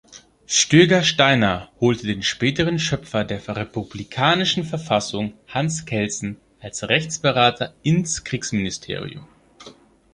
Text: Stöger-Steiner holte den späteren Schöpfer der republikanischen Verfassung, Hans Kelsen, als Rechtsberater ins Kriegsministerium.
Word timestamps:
Stöger-Steiner 0.47 1.69
holte 1.79 2.07
den 2.07 2.23
späteren 2.23 2.79
Schöpfer 2.79 3.23
der 3.23 3.39
republikanischen 3.55 4.63
Verfassung, 4.63 5.33
Hans 5.47 5.85
Kelsen, 5.85 6.37
als 6.59 6.89
Rechtsberater 6.89 7.75
ins 7.83 8.23
Kriegsministerium. 8.23 9.27